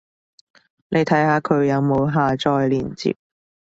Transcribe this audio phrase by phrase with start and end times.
[0.89, 3.15] 你睇下佢有冇下載連接